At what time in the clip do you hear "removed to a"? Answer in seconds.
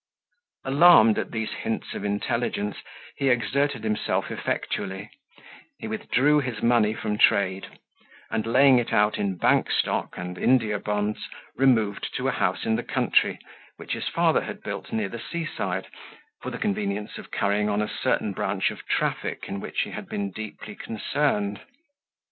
11.55-12.31